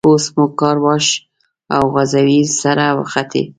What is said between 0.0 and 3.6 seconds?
اوس مو کار واښ او غوزی سره وختی.